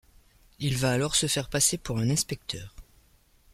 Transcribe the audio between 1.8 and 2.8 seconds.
un inspecteur.